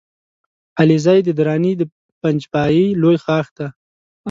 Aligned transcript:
علیزی 0.79 1.19
د 1.23 1.29
دراني 1.37 1.73
د 1.77 1.81
پنجپای 2.21 2.81
لوی 3.01 3.17
ښاخ 3.23 3.47
دی 3.57 3.67